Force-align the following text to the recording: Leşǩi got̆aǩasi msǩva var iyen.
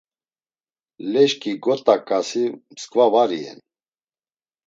Leşǩi 1.11 1.51
got̆aǩasi 1.63 2.43
msǩva 2.71 3.05
var 3.13 3.31
iyen. 3.37 3.59